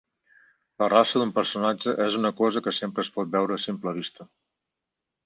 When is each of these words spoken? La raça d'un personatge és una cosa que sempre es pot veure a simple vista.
La 0.83 0.85
raça 0.93 1.19
d'un 1.23 1.33
personatge 1.35 1.93
és 2.05 2.17
una 2.21 2.31
cosa 2.39 2.63
que 2.69 2.73
sempre 2.79 3.05
es 3.07 3.13
pot 3.19 3.29
veure 3.37 3.59
a 3.59 3.63
simple 3.67 3.95
vista. 3.99 4.27